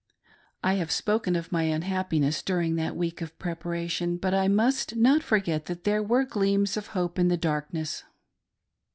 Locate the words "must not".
4.47-5.21